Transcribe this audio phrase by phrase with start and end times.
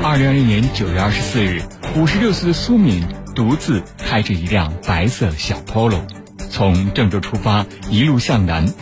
[0.00, 1.62] 二零二零年九月二十四日，
[1.96, 6.00] 五十六岁的苏敏独自开着一辆白色小 Polo，
[6.50, 8.72] 从郑州出发，一路向南。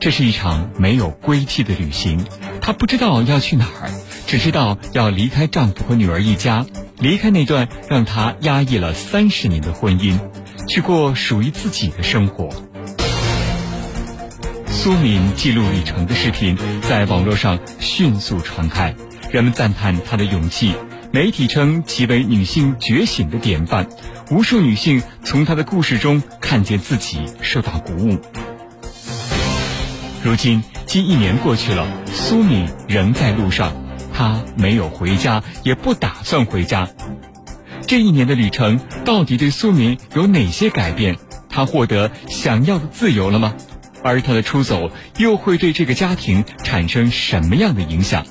[0.00, 2.26] 这是一场没有归期的旅行。
[2.60, 3.90] 她不知道要去哪儿，
[4.26, 6.66] 只知道要离开丈夫和女儿一家，
[6.98, 10.18] 离开那段让她压抑了三十年的婚姻，
[10.68, 12.50] 去过属于自己的生活。
[14.66, 18.94] 苏敏记录旅程的视频在网络上迅速传开。
[19.34, 20.76] 人们赞叹她的勇气，
[21.10, 23.88] 媒体称其为女性觉醒的典范。
[24.30, 28.16] 无数女性从她的故事中看见自己，受到鼓舞。
[30.22, 33.72] 如今，近一年过去了，苏敏仍在路上，
[34.12, 36.88] 她没有回家，也不打算回家。
[37.88, 41.16] 这一年的旅程，到底对苏敏有哪些改变？
[41.48, 43.56] 她获得想要的自由了吗？
[44.04, 48.24] 而她的出走，又会对这个家庭产生什么样的影响？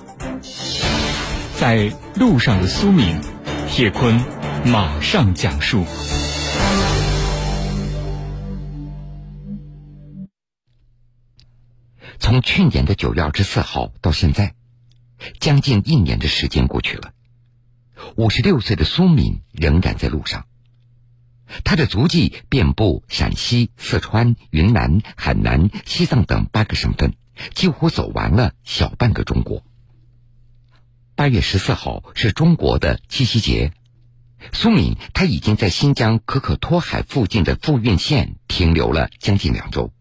[1.65, 3.21] 在路上的苏敏，
[3.69, 4.19] 铁坤
[4.65, 5.85] 马上讲述。
[12.19, 14.55] 从去年的九月二十四号到现在，
[15.39, 17.13] 将近一年的时间过去了。
[18.17, 20.45] 五十六岁的苏敏仍然在路上，
[21.63, 27.13] 他的足迹遍布陕西、四川、云南、海南、西藏等八个省份，
[27.53, 29.63] 几乎走完了小半个中国。
[31.15, 33.71] 八月十四号是中国的七夕节，
[34.51, 39.93] 苏敏他已经在新疆可可托海附近的富蕴县停留了将近两周。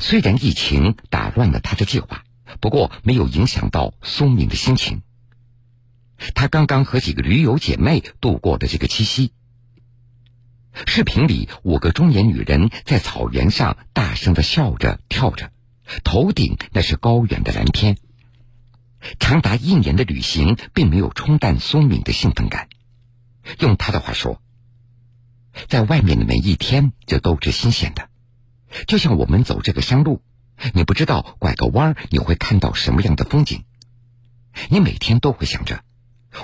[0.00, 2.24] 虽然疫情打乱了他的计划，
[2.60, 5.02] 不过没有影响到苏敏的心情。
[6.34, 9.32] 他刚刚和几个驴友姐妹度过了这个七夕。
[10.86, 15.52] 视频里，五个中年女人在草原上大声的笑着跳着，
[16.02, 17.96] 头顶那是高远的蓝天。
[19.18, 22.68] 长达一年的旅行并没有冲淡苏敏的兴奋感。
[23.58, 24.40] 用他的话说，
[25.68, 28.08] 在外面的每一天就都是新鲜的，
[28.86, 30.22] 就像我们走这个山路，
[30.72, 33.64] 你不知道拐个弯你会看到什么样的风景。
[34.68, 35.82] 你每天都会想着，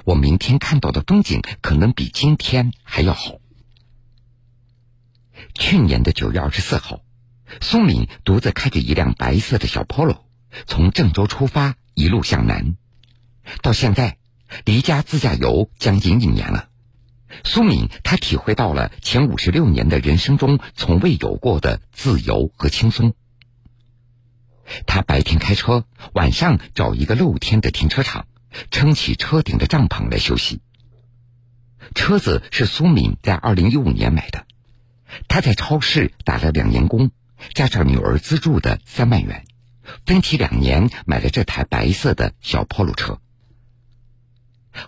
[0.05, 3.37] 我明天看到的风景可能比今天还要好。
[5.55, 7.03] 去年的九月二十四号，
[7.61, 10.23] 苏敏独自开着一辆白色的小 Polo，
[10.67, 11.77] 从郑州出发。
[11.99, 12.77] 一路向南，
[13.61, 14.19] 到现在
[14.65, 16.69] 离家自驾游将近一年了。
[17.43, 23.15] 苏敏她体会到了前五十六年的人生中从未有过的自由和轻松。
[24.87, 28.29] 他白天开车，晚上找一个露天的停车场，
[28.71, 30.61] 撑起车顶的帐篷来休息。
[31.97, 34.47] 车子是苏敏在二零一五年买的，
[35.27, 37.11] 他在超市打了两年工，
[37.55, 39.47] 加上女儿资助的三万元。
[40.07, 43.21] 分期两年买了这台白色的小 Polo 车，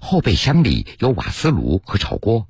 [0.01, 2.47] 后备箱里有瓦斯炉和炒锅。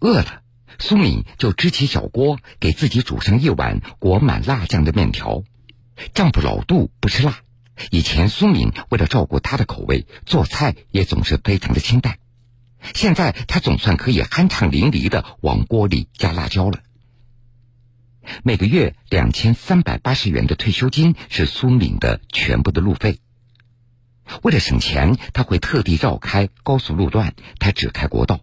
[0.00, 0.42] 饿了，
[0.78, 5.42] 苏敏就支起小锅，给自己煮上一碗裹满辣酱的面条。
[6.14, 7.40] 丈夫老杜不吃辣，
[7.90, 12.18] 以前苏敏为了照顾他的口味，做菜也总是非常的清淡。
[12.94, 16.80] 现在他总算可以酣畅淋漓的往锅里加辣椒了。
[18.42, 23.18] 每个月两千三百八十元的退休金是苏敏的全部的路费。
[24.42, 28.40] 为了省钱，他会特地绕开高速路段，他只开国道。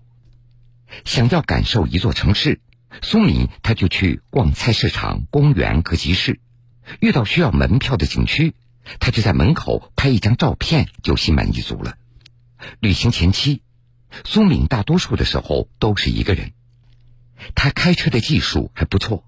[1.05, 2.59] 想要感受一座城市，
[3.01, 6.39] 苏敏他就去逛菜市场、公园和集市。
[6.99, 8.55] 遇到需要门票的景区，
[8.99, 11.97] 他就在门口拍一张照片，就心满意足了。
[12.79, 13.61] 旅行前期，
[14.25, 16.53] 苏敏大多数的时候都是一个人，
[17.55, 19.23] 他开车的技术还不错。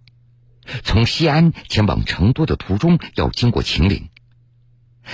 [0.84, 4.10] 从西安前往成都的途中要经过秦岭，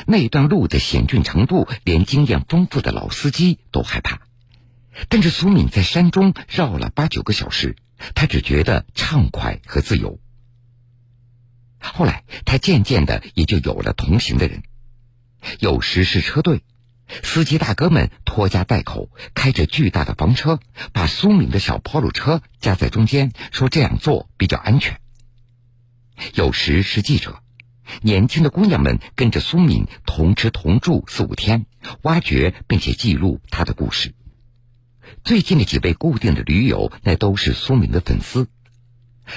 [0.06, 4.22] 那段路的险峻程度，连经验丰富的老司机都害怕。
[5.10, 7.76] 但是苏敏在山中绕了八九个小时，
[8.14, 10.20] 他只觉得畅快和自由。
[11.80, 14.64] 后来，他渐渐的也就有了同行的人，
[15.60, 16.64] 有时是车队，
[17.24, 20.60] 司机大哥们拖家带口，开着巨大的房车，
[20.94, 25.00] 把苏敏的小 Polo 车夹在中间，说这样做比较安全。
[26.36, 27.42] 有时是记者，
[28.02, 31.66] 年轻的姑娘们跟着苏敏同吃同住四五天，
[32.02, 34.14] 挖掘并且记录她的故事。
[35.24, 38.50] 最近的几位固定的驴友，那都是苏敏的粉丝。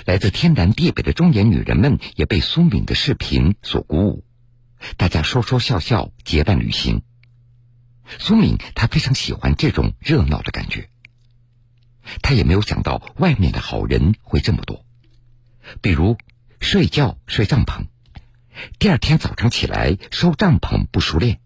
[0.06, 4.24] 来自天南地北的中年女人们也被苏敏的视频所鼓舞，
[4.96, 7.02] 大家说说笑笑结伴旅行。
[8.18, 10.90] 苏敏她非常喜欢这种热闹的感觉，
[12.22, 14.84] 她也没有想到外面的好人会这么多，
[15.80, 16.18] 比如。
[16.60, 17.86] 睡觉睡帐篷，
[18.78, 21.40] 第二天早上起来收帐篷不熟练，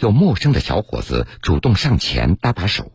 [0.00, 2.92] 有陌生的小伙子主动上前搭把手。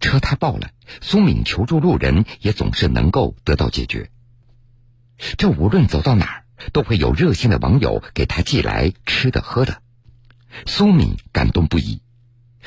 [0.00, 0.70] 车胎爆了，
[1.00, 4.10] 苏敏求助路人也总是能够得到解决。
[5.38, 9.82] 这无论走到哪儿，都会有热心的网友给他寄来吃的喝的。
[10.66, 12.00] 苏敏感动不已，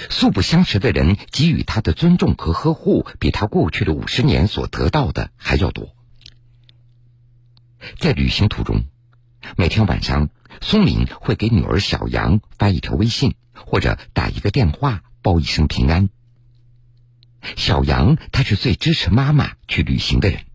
[0.10, 5.95] 素不相识的人给予他的尊重和呵护，比他过去的五十年所得到的还要多。
[7.98, 8.86] 在旅行途中，
[9.58, 10.30] 每天晚上，
[10.62, 16.10] 苏敏会给女儿小杨发一条微信，或者打一个电话报一声平安。
[17.56, 20.46] 小杨他是最支持妈妈去旅行的人。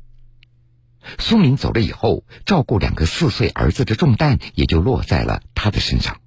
[1.18, 6.20] 苏敏走了以后，照顾两个四岁儿子的重担也就落在了他的身上。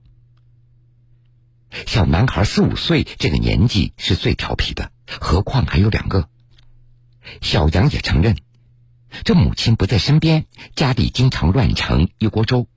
[1.86, 6.30] 小男孩四五岁这个年纪是最调皮的，何况还有两个。
[7.42, 8.38] 小杨也承认，
[9.24, 10.46] 这母亲不在身边，
[10.76, 12.68] 家里经常乱成一锅粥。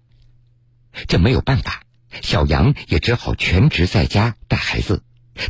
[1.08, 1.82] 这没有办法，
[2.22, 5.02] 小杨也只好全职在家带孩子，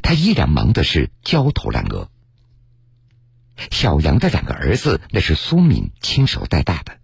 [0.02, 2.10] 他依然忙的是焦头烂额。
[3.70, 6.98] 小杨的两个儿子那是苏敏亲手带大的，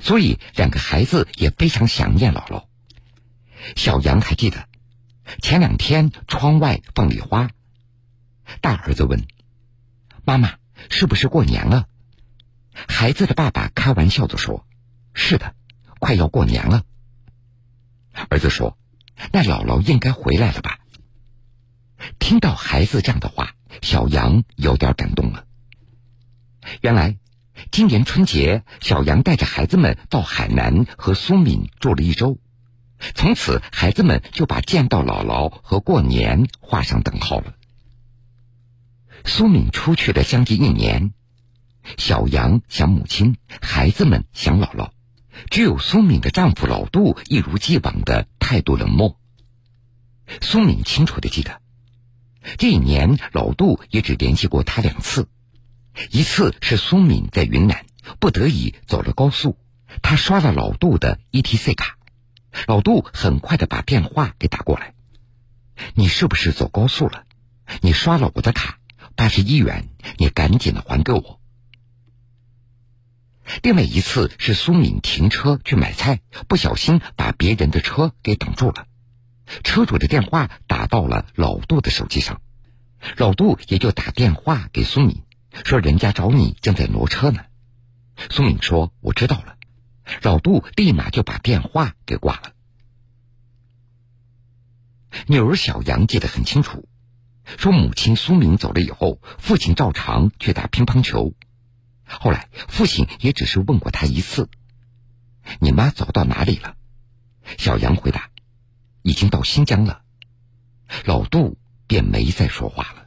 [0.00, 2.64] 所以两个孩子也非常想念姥姥。
[3.76, 4.66] 小杨还记得。
[5.40, 7.48] 前两天窗外放礼花，
[8.60, 9.26] 大儿子问
[10.22, 10.56] ：“妈妈，
[10.90, 11.88] 是不是过年了？”
[12.74, 14.66] 孩子的爸爸开玩笑的说
[15.14, 15.54] ：“是的，
[15.98, 16.82] 快要过年了。”
[18.28, 18.76] 儿子说
[19.32, 20.78] ：“那姥姥应该回来了吧？”
[22.18, 25.46] 听到孩子这样的话，小杨有点感动了。
[26.80, 27.16] 原来，
[27.70, 32.38] 今年春节，小杨带着孩子们到海南和苏敏住了一周。
[33.14, 37.54] 从此，孩子们就把见到姥姥和过年画上等号了。
[39.24, 41.12] 苏敏出去了将近一年，
[41.98, 44.90] 小杨想母亲，孩子们想姥姥，
[45.50, 49.18] 只有苏敏的丈夫老杜一如既往的态度冷漠。
[50.40, 51.60] 苏敏清楚的记得，
[52.56, 55.28] 这一年老杜也只联系过他两次，
[56.10, 57.84] 一次是苏敏在云南
[58.18, 59.58] 不得已走了高速，
[60.02, 61.98] 他刷了老杜的 ETC 卡。
[62.66, 64.94] 老杜很快的把电话给打过来，
[65.94, 67.24] 你是不是走高速了？
[67.80, 68.78] 你刷了我的卡，
[69.16, 69.88] 八十一元，
[70.18, 71.40] 你赶紧的还给我。
[73.62, 78.86] 另外一次是苏敏停车去买菜，不小心把别人的车给挡住了，
[79.62, 82.40] 车主的电话打到了老杜的手机上，
[83.16, 85.22] 老杜也就打电话给苏敏，
[85.64, 87.44] 说人家找你正在挪车呢。
[88.30, 89.56] 苏敏说我知道了。
[90.22, 92.52] 老杜立马就把电话给挂了。
[95.26, 96.86] 女儿小杨记得很清楚，
[97.56, 101.32] 说母亲苏敏走了以后，父亲照常去打乒乓球。
[102.06, 104.48] 后来父亲也只是问过他一次
[105.60, 106.76] ：“你妈走到哪里了？”
[107.58, 108.30] 小杨回答
[109.02, 110.02] ：“已经到新疆了。”
[111.04, 113.06] 老杜便没再说话了。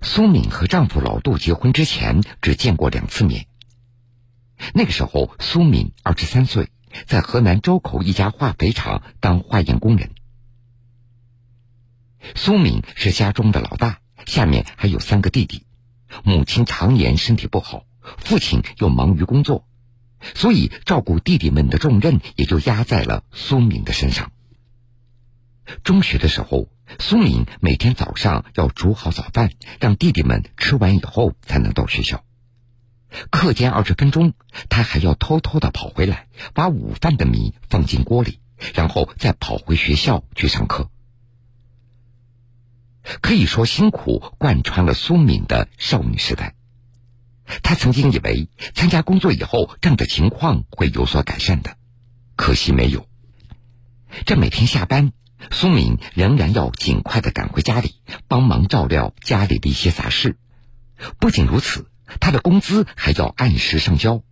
[0.00, 3.46] 苏敏和丈夫老杜结婚之前只见过两次面。
[4.72, 6.70] 那个时候，苏敏二十三岁，
[7.06, 10.14] 在河南周口一家化肥厂当化验工人。
[12.34, 15.64] 苏敏是家中的老大，下面还有三个弟弟。
[16.24, 19.66] 母亲常年身体不好，父亲又忙于工作，
[20.34, 24.32] 所以照顾弟弟们的重任也就压在了苏敏的身上。
[25.84, 26.68] 中学的时候。
[26.98, 32.24] 苏敏每天早上要煮好早饭，让弟弟们吃完以后才能到学校。
[33.28, 34.32] 课间二十分钟，
[34.70, 38.40] 他还要偷偷的跑回来，把午饭的米放进锅里，
[38.72, 40.90] 然后再跑回学校去上课。
[43.20, 46.54] 可以说，辛苦贯穿了苏敏的少女时代。
[47.62, 51.76] 她曾经以为参加工作以后，这样的情况会有所改善的，
[52.36, 53.06] 可惜没有。
[54.26, 55.12] 这每天下班。
[55.52, 57.94] 苏敏仍然要尽快的赶回家里，
[58.26, 60.36] 帮忙照料家里的一些杂事。
[61.20, 61.86] 不仅如此，
[62.18, 64.24] 她的工资还要按时上交。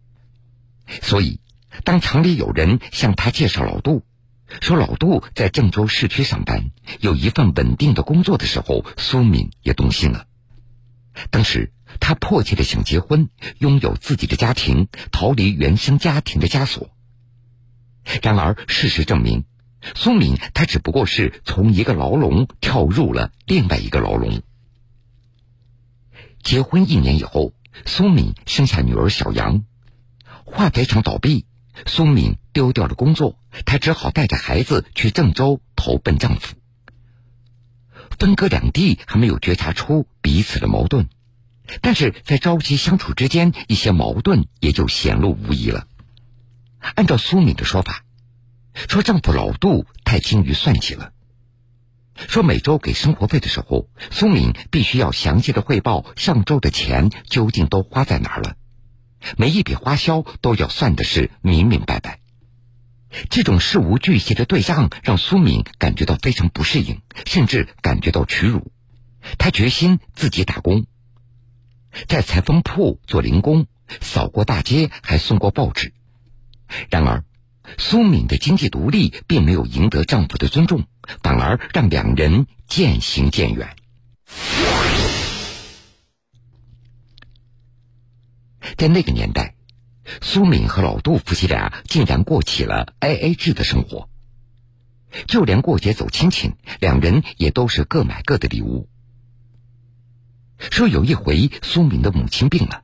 [1.03, 1.41] 所以，
[1.85, 4.03] 当厂里有人向她介绍老杜，
[4.61, 10.27] 说老杜在郑州市区上班，有一份稳定的工作的时候，苏敏也动心了。
[11.31, 16.91] 当时，她迫切的想结婚，拥有自己的家庭，逃离原生家庭的枷锁。
[18.23, 19.45] 然而，事实证明。
[19.95, 24.43] 苏敏，她只不过是从一个牢笼跳入了另外一个牢笼。
[26.43, 27.53] 结婚一年以后，
[27.85, 29.65] 苏敏生下女儿小杨，
[30.45, 31.47] 化肥厂倒闭，
[31.87, 36.57] 苏敏丢掉了工作，她只好带着孩子去郑州投奔丈夫。
[38.19, 41.09] 分隔两地，还没有觉察出彼此的矛盾，
[41.81, 45.87] 但是在朝夕相处之间，一些矛盾也就显露无遗了。
[46.95, 48.05] 按照苏敏的说法，
[48.75, 51.13] 说丈夫老杜太精于算计了。
[52.15, 58.57] 说每周给生活费的时候，苏敏必须要详细的汇报上周的钱究竟都花在哪儿了，
[59.37, 62.21] 每一笔花销都要算的是明明白白。
[63.31, 68.73] 这种事无巨细的对账让苏敏感觉到非常不适应，甚至感觉到屈辱。
[69.39, 70.87] 她决心自己打工，
[72.09, 73.67] 在裁缝铺做零工，
[74.01, 75.93] 扫过大街，还送过报纸。
[76.91, 77.25] 然而。
[77.79, 80.85] 苏敏的经济独立并没有赢得丈夫的尊重，
[81.25, 83.75] 反而让两人渐行渐远。
[88.77, 89.56] 在那个年代，
[90.23, 94.09] 苏敏和老杜夫妻俩竟然过起了 AA 制的生活，
[95.27, 98.89] 就连过节走亲戚，两人也都是各买各的礼物。
[100.59, 102.83] 说有一回，苏敏的母亲病了，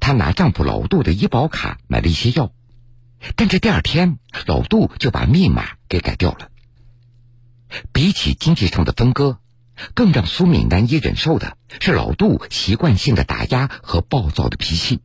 [0.00, 2.52] 她拿丈夫老杜的医保卡买了一些药。
[3.36, 6.50] 但这第二天，老杜就把密码给改掉了。
[7.92, 9.38] 比起经济上的分割，
[9.94, 15.00] 更让苏敏难以忍受的是老杜习惯性的打压和暴躁的脾气。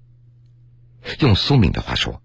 [1.20, 2.22] 用苏敏的话说：“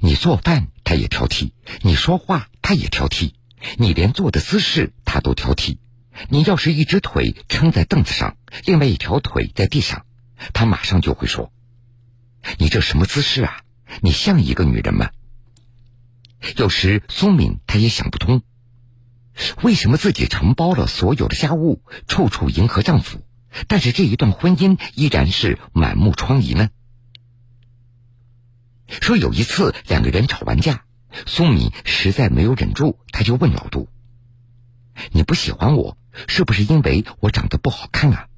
[0.00, 1.52] 你做饭他也挑剔，
[1.82, 3.32] 你说话他也挑剔，
[3.76, 5.78] 你连坐的姿势他都挑剔。
[6.28, 10.04] 你要是一只腿撑在凳子上，另外一条腿在地上，
[10.52, 11.52] 他马上就会说
[12.58, 13.60] ：‘你这什么姿势啊？’”
[14.00, 15.10] 你像一个女人吗？
[16.56, 18.40] 有时苏敏她也想不通，
[19.60, 23.22] 为什么自己承包了所有的家务，处处迎合丈夫，
[23.68, 26.70] 但是这一段婚姻依然是满目疮痍呢？
[29.00, 30.84] 说有一次两个人吵完架，
[31.26, 33.88] 苏敏实在没有忍住，他就问老杜
[35.12, 35.96] ：“你不喜欢我，
[36.28, 38.28] 是不是因为我长得不好看啊？”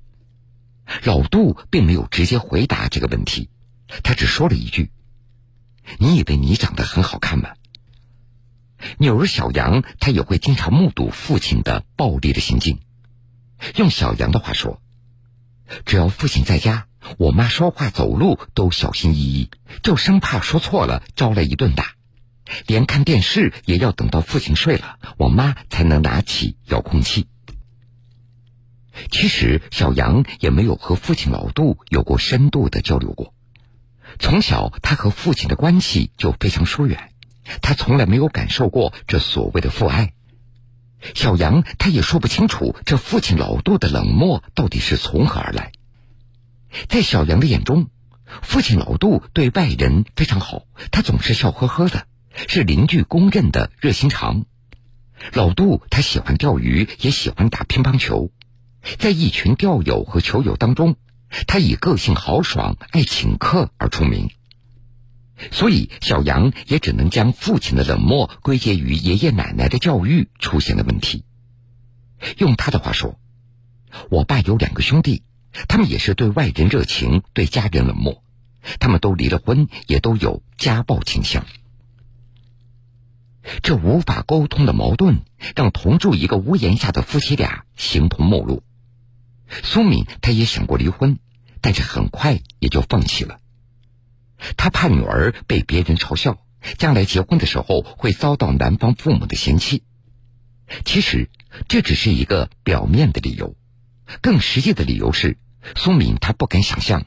[1.02, 3.49] 老杜并没有直接回答这个问题，
[4.02, 4.90] 他只说了一句。
[5.99, 7.50] 你以为你长得很好看吗？
[8.99, 12.80] 女儿小杨，她也会经常目睹父亲的暴力的行径。
[13.76, 14.82] 用小杨的话说，
[15.85, 16.87] 只要父亲在家，
[17.18, 19.50] 我妈说话走路都小心翼翼，
[19.83, 21.94] 就生怕说错了招来一顿打。
[22.66, 27.26] 连看电视也要等到父亲睡了，我妈才能拿起遥控器。
[29.11, 33.35] 其实小杨也没有和父亲老杜有过深度的交流过。
[34.18, 37.11] 从小，他和父亲的关系就非常疏远，
[37.62, 40.12] 他从来没有感受过这所谓的父爱。
[41.14, 45.73] 小杨他也说不清楚这父亲老杜的冷漠到底是从何而来。
[46.88, 47.88] 在小杨的眼中，
[48.42, 52.06] 父亲老杜对外人非常好，他总是笑呵呵的，
[52.49, 54.46] 是邻居公认的热心肠。
[55.32, 58.30] 老杜他喜欢钓鱼，也喜欢打乒乓球，
[58.99, 60.96] 在一群钓友和球友当中。
[61.46, 64.30] 他以个性豪爽、爱请客而出名，
[65.50, 71.25] 所以小杨也只能将父亲的冷漠归结于爷爷奶奶的教育出现了问题。
[72.38, 73.19] 用他的话说
[74.11, 75.23] ：“我爸有两个兄弟，
[75.69, 78.23] 他们也是对外人热情，对家人冷漠。
[78.79, 81.45] 他们都离了婚，也都有家暴倾向。
[83.62, 85.23] 这无法沟通的矛盾，
[85.55, 88.62] 让同住一个屋檐下的夫妻俩形同陌路。
[89.62, 91.19] 苏敏，她也想过离婚。”
[91.61, 93.38] 但是很快也就放弃了。
[94.57, 96.38] 他怕女儿被别人嘲笑，
[96.79, 99.83] 将来结婚的时候会遭到男方父母的嫌弃。
[100.85, 101.31] 其实
[101.69, 103.57] 这只是一个表面的理由，
[104.21, 105.38] 更实际的理由是，
[105.76, 107.07] 苏敏她不敢想象，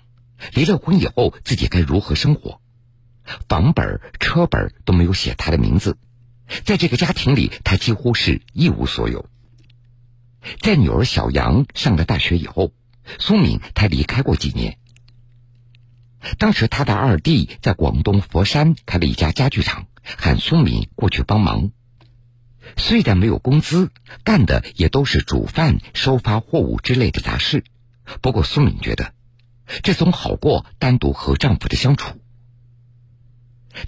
[0.53, 2.61] 离了婚以后自己该如何生活。
[3.49, 5.97] 房本、车本都没有写她的名字，
[6.63, 9.29] 在这个家庭里，她几乎是一无所有。
[10.61, 12.71] 在女儿小杨上了大学以后。
[13.19, 14.77] 苏敏，她离开过几年。
[16.37, 21.71] 当时他的二弟在广东佛山开了一家家具厂，喊苏敏过去帮忙。
[22.75, 23.91] 虽然没有工资，
[24.23, 27.63] 干的也都是煮饭、收发货物之类的杂事。
[28.21, 29.13] 不过苏敏觉得，
[29.83, 32.17] 这总好过单独和丈夫的相处。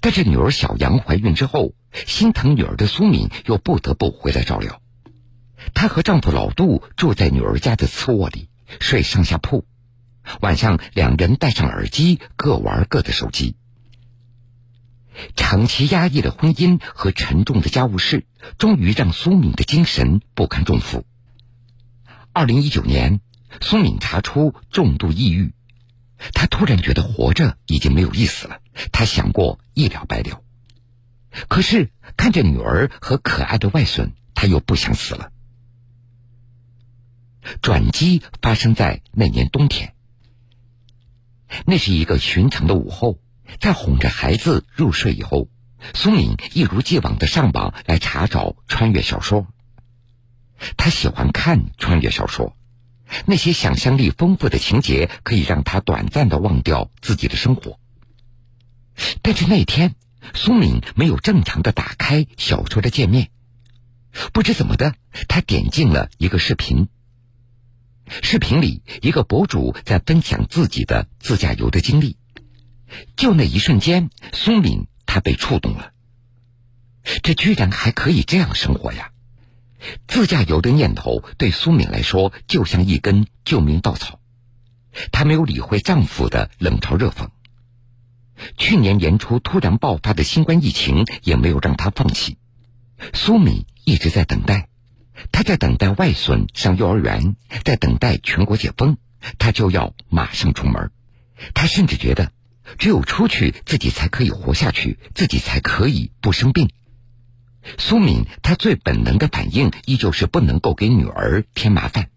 [0.01, 4.81] 但是女儿小杨怀孕之后，心疼女儿的苏敏又不得不回来照料。
[5.73, 8.49] 她和丈夫老杜住在女儿家的次卧里。
[8.79, 9.65] 睡上下铺，
[10.41, 13.55] 晚上两人戴上耳机，各玩各的手机。
[15.35, 18.25] 长期压抑的婚姻和沉重的家务事，
[18.57, 21.05] 终于让苏敏的精神不堪重负。
[22.31, 23.19] 二零一九年，
[23.59, 25.53] 苏敏查出重度抑郁，
[26.33, 28.61] 她突然觉得活着已经没有意思了，
[28.93, 30.41] 她想过一了百了。
[31.47, 35.31] 可是看着女儿和可爱的外孙，她又不想死了。
[37.61, 39.95] 转机发生在那年冬天。
[41.65, 43.19] 那是一个寻常的午后，
[43.59, 45.49] 在哄着孩子入睡以后，
[45.93, 49.47] 苏敏一如既往的上网来查找穿越小说。
[50.77, 52.55] 他喜欢看穿越小说，
[53.25, 57.79] 那些想象力丰富的情节可以让他短暂的忘掉自己的生活。
[59.21, 59.95] 但是那天，
[60.33, 63.29] 苏敏没有正常的打开小说的界面，
[64.33, 64.95] 不知怎么的，
[65.29, 66.89] 他点进了一个视频。
[68.23, 72.17] 视频里，一个博主在分享自己的自驾游的经历。
[73.15, 75.91] 就那一瞬间，苏敏他被触动了。
[77.23, 79.11] 这居然还可以这样生活呀！
[80.07, 84.19] 自驾游的念头对苏敏来说就像一根救命稻草。
[85.11, 87.29] 她没有理会丈夫的冷嘲热讽。
[88.57, 92.37] 去年年初突然爆发的新冠疫情也没有让她放弃。
[93.13, 94.68] 苏敏一直在等待。
[95.31, 98.97] 他在等待外孙上幼儿园，在等待全国解封，
[99.37, 100.91] 他就要马上出门。
[101.53, 102.31] 他甚至觉得，
[102.77, 106.69] 只有出去，自己才可以活下去，自己才可以不生病。
[107.77, 112.09] 苏敏，他最本能的反应依旧是不能够给女儿添麻烦。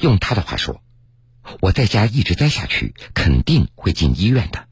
[0.00, 0.82] 用他的话说
[1.60, 4.66] ：“我在家一直待下去，肯定会进医院的。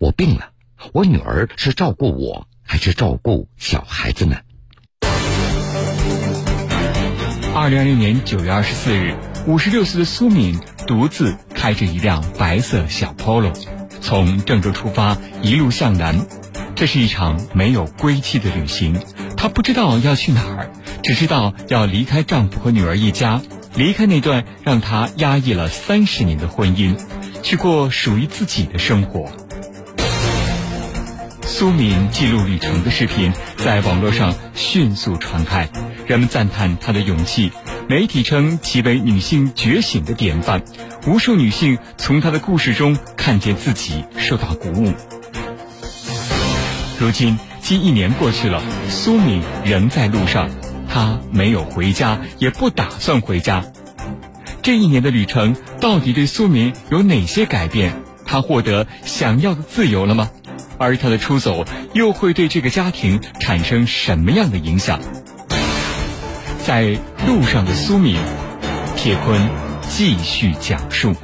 [0.00, 0.52] 我病了，
[0.92, 4.40] 我女儿是照顾我，还是照顾小孩子呢？”
[7.54, 9.14] 二零二零年九月二十四日，
[9.46, 13.52] 五十六岁的苏敏独自开着一辆白色小 Polo，
[14.00, 16.26] 从郑州出发，一路向南。
[16.74, 19.00] 这是一场没有归期的旅行。
[19.36, 20.70] 她不知道要去哪儿，
[21.02, 23.40] 只知道要离开丈夫和女儿一家，
[23.74, 26.96] 离开那段让她压抑了三十年的婚姻，
[27.42, 29.30] 去过属于自己的生活。
[31.42, 35.68] 苏敏记录旅程的视频在网络上迅速传开。
[36.08, 37.52] 人们赞叹她的勇气，
[37.86, 40.62] 媒体称其为女性觉醒的典范。
[41.06, 44.94] 无数女性从她的故事中看见自己，受到鼓舞。
[46.98, 50.48] 如今，近一年过去了，苏敏仍在路上，
[50.88, 53.62] 她没有回家，也不打算回家。
[54.62, 57.92] 这一年的旅程，到底对苏敏有哪些改变？
[58.24, 60.30] 她获得想要的自由了吗？
[60.78, 64.98] 而她的出走，又会对这个家庭产生什么样的影响？
[66.68, 68.14] 在路上的苏敏，
[68.94, 69.40] 铁坤
[69.88, 71.14] 继续讲述。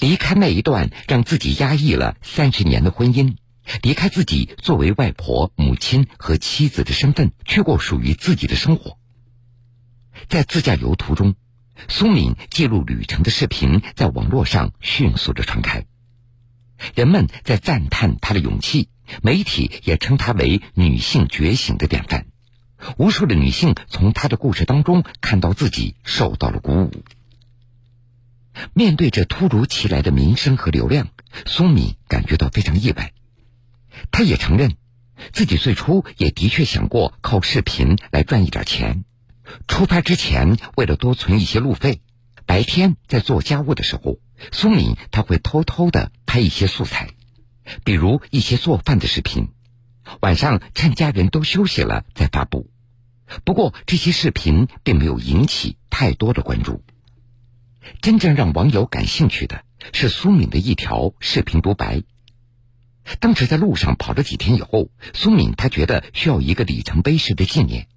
[0.00, 3.36] 离开那一段让自己压抑了三十年的婚姻，
[3.80, 8.98] 离开自己作为外婆、母亲和妻子的身份，去过属于自己的生活。
[10.26, 11.36] 在自驾游途中，
[11.86, 15.84] 苏敏记录旅程的视频在网络上迅速的传开，
[16.94, 18.88] 人们在赞叹她的勇气。
[19.22, 22.26] 媒体也称她为女性觉醒的典范，
[22.98, 27.02] 无数的女性从她的故事当中看到自己，受到了鼓舞。
[28.74, 31.08] 面对着突如其来的名声和流量，
[31.46, 33.14] 苏敏感觉到非常意外。
[34.10, 34.76] 她也承认，
[35.32, 39.04] 自己最初也的确想过靠视频来赚一点钱。
[39.66, 42.02] 出发之前，为了多存一些路费，
[42.48, 44.20] 白天在做家务的时候，
[44.52, 47.10] 苏敏她会偷偷的拍一些素材。
[47.84, 49.48] 比如一些做饭的视频，
[50.20, 52.70] 晚上趁家人都休息了再发布。
[53.44, 56.82] 不过这些视频并没有引起太多的关注。
[58.00, 62.02] 真正让网友感兴趣的是苏敏的一条视频独白。
[63.20, 67.88] 当时在路上跑了几天以后，苏敏她觉得需要一个里程碑式的纪念，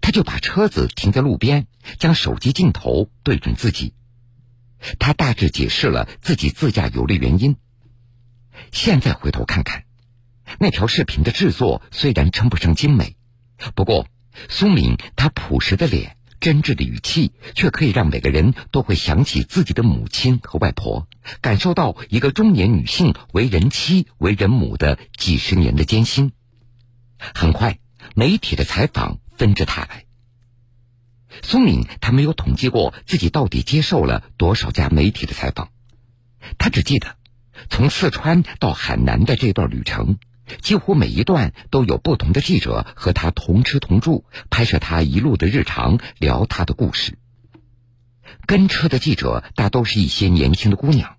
[0.00, 1.66] 他就把车子停在路边，
[1.98, 3.94] 将手机镜头对准自己。
[4.98, 7.56] 他大致解释了自己自驾游的原因。
[8.70, 9.84] 现在回头看看，
[10.58, 13.16] 那条视频的制作虽然称不上精美，
[13.74, 14.06] 不过
[14.48, 21.08] 苏敏她朴实的脸、真挚的语气，却可以让每个人都会想起自己的母亲和外婆，
[21.40, 26.32] 感受到一个中年女性为人妻、为人母的几十年的艰辛。
[27.18, 27.78] 很快，
[28.14, 30.04] 媒体的采访纷至沓来。
[31.42, 35.70] 苏敏她没有统计过自己到底接受了多少家媒体的采访，
[36.58, 37.16] 她只记得。
[37.70, 40.18] 从四川到海南的这段旅程，
[40.60, 47.16] 几乎每一段都有不同的记者和他同吃同住，拍摄他一路的日常，聊他的故事。
[48.44, 51.16] 跟车的记者大都是一些年轻的姑娘。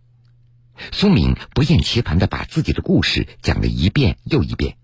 [0.91, 4.77] 苏敏不厌其烦的把自己的故事讲了一遍又一遍。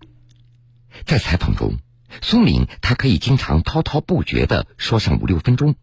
[1.04, 1.76] 在采访中，
[2.20, 5.76] 苏敏她可以经常滔滔不绝的说上五六分钟。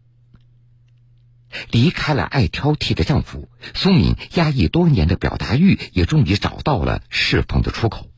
[1.72, 8.08] 离开了爱挑剔的丈夫，苏敏压抑多年的表达欲也终于找到了释放的出口。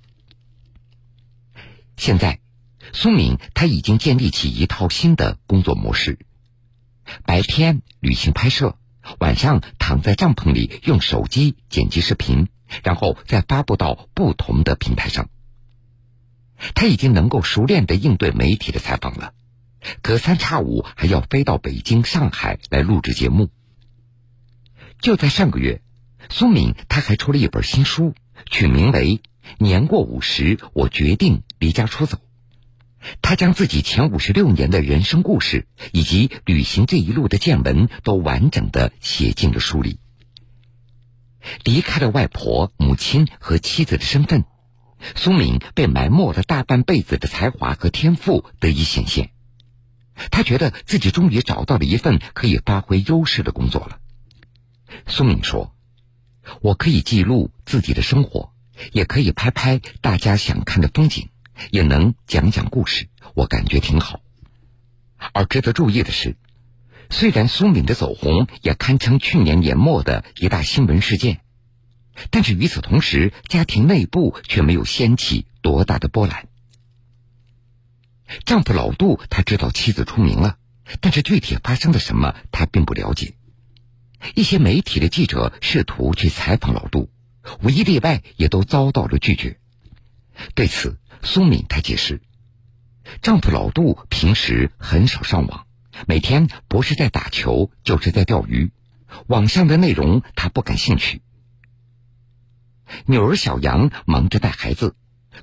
[1.96, 2.40] 现在，
[2.92, 6.18] 苏敏她已经建立起一套新的工作模式：
[7.25, 8.77] 白天旅行拍摄，
[9.18, 12.48] 晚上躺在帐篷里用手机剪辑视频，
[12.83, 15.31] 然后再发布到不同的平台上。
[16.75, 19.35] 他已经能够熟练的应对媒体的采访了，
[20.01, 23.51] 隔三差五还要飞到北京、上海来录制节目。
[25.01, 25.83] 就在上个月，
[26.29, 28.14] 苏敏他还出了一本新书，
[28.48, 29.16] 取名为
[29.59, 32.18] 《年过五十，我决定离家出走》。
[33.20, 39.98] 他将自己前五十六年的人生故事以及旅行这一路的见闻都完整的写进了书里。
[41.64, 44.44] 离开了外婆、母亲和妻子的身份，
[45.15, 49.31] 苏敏被埋没了大半辈子的才华和天赋得以显现。
[50.31, 53.99] 他觉得自己终于找到了一份可以发挥优势的工作了。
[55.07, 55.75] 苏敏说
[56.61, 58.53] ：“我可以记录自己的生活，
[58.93, 61.29] 也可以拍拍大家想看的风景。”
[61.71, 64.21] 也能讲讲故事，我感觉挺好。
[65.33, 66.37] 而值得注意的是，
[67.11, 71.41] 虽然苏敏的走红也堪称去年年末的一大新闻事件，
[72.31, 76.48] 但是与此同时，家庭内部却没有掀起多大的波澜。
[78.44, 80.57] 丈夫老杜他知道妻子出名了，
[81.01, 83.35] 但是具体发生了什么，他并不了解。
[84.35, 87.11] 一些媒体的记者试图去采访老杜，
[87.62, 89.59] 无一例外也都遭到了拒绝。
[90.55, 92.22] 对此，苏敏她解释，
[93.20, 95.66] 丈夫老杜平时很少上网，
[96.07, 98.70] 每天不是在打球就是在钓鱼，
[99.27, 101.20] 网上的内容他不感兴趣。
[103.07, 104.94] 女儿小杨忙着带孩子，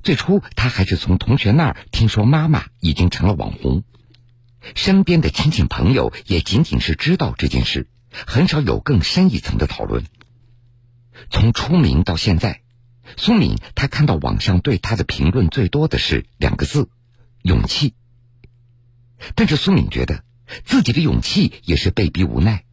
[0.02, 3.84] 最初她还是从同学那儿听说妈妈已经成了网红，
[4.74, 7.88] 身边的亲戚朋友也仅仅是知道这件事，
[8.26, 10.04] 很少有更深一层的讨论。
[11.30, 12.62] 从出名到现在。
[13.16, 16.88] 苏敏，她看到网上对她的评论最多的是两个字：
[17.42, 17.94] 勇气。
[19.34, 20.22] 但是苏敏觉得
[20.64, 22.64] 自己的勇气也是被逼无奈。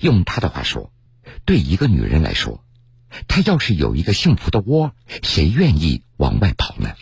[0.00, 0.92] 用她的话说，
[1.46, 2.62] 对一个女人来说，
[3.28, 6.94] 她要是有一个幸福的窝，谁愿意往外跑呢？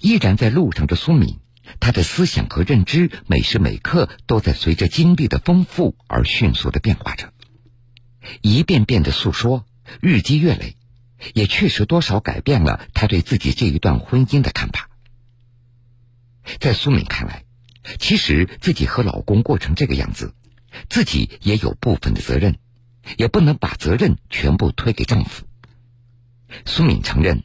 [0.00, 1.38] 依然在路上的苏敏，
[1.80, 7.32] 她的思想和认知每时每刻都在随着经历的丰富而迅速的变化着，
[8.42, 9.64] 一遍遍的诉说。
[10.02, 10.76] 日积月累，
[11.32, 14.90] 也确实多少改变了她对自己这一段婚姻的看法。
[16.60, 17.44] 在苏敏看来，
[17.98, 20.34] 其实自己和老公过成这个样子，
[20.90, 22.58] 自己也有部分的责任，
[23.16, 25.44] 也不能把责任全部推给丈夫。
[26.64, 27.44] 苏敏承认，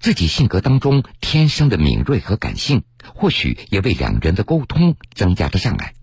[0.00, 5.94] 自己性格当中天生的敏锐和感性，或许也为两人的沟通增加了障碍。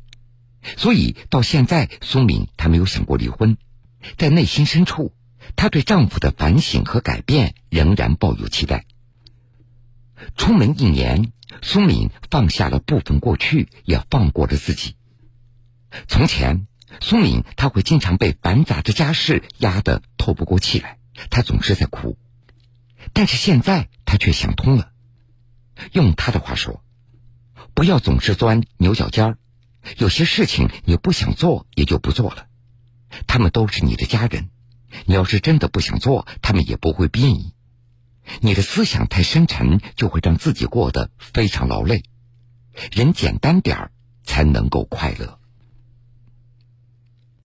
[0.78, 3.58] 所以到现在，苏敏她没有想过离婚，
[4.18, 5.14] 在内心深处。
[5.58, 8.86] 她对丈夫的反省和改变仍然抱有期待。
[10.38, 14.96] 出门一年，苏敏放下了部分过去，也放过了自己。
[16.08, 16.66] 从前，
[17.02, 20.98] 苏敏她会经常被繁杂的家事压得透不过气来，
[21.30, 22.18] 她总是在哭。
[23.14, 24.92] 但是现在，她却想通了。
[25.92, 26.84] 用她的话说
[27.74, 29.38] ：“不要总是钻牛角尖儿，
[29.98, 32.48] 有些事情你不想做，也就不做了。
[33.28, 34.50] 他们都是你的家人。”
[35.08, 37.56] 你要是真的不想做，他们也不会逼你。
[38.42, 42.04] 你的思想太深沉，就会让自己过得非常劳累。
[42.92, 43.92] 人简单点儿，
[44.24, 45.40] 才能够快乐。